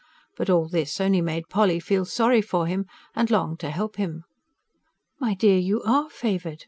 But 0.35 0.49
all 0.49 0.67
this 0.67 0.99
only 0.99 1.21
made 1.21 1.47
Polly 1.47 1.79
feel 1.79 2.05
sorry 2.05 2.41
for 2.41 2.65
him, 2.65 2.87
and 3.15 3.29
long 3.29 3.55
to 3.57 3.69
help 3.69 3.97
him. 3.97 4.23
"My 5.19 5.35
dear, 5.35 5.59
you 5.59 5.83
ARE 5.83 6.09
favoured! 6.09 6.59